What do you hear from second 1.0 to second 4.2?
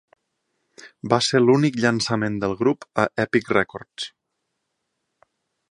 Va ser l'únic llançament del grup a Epic Records.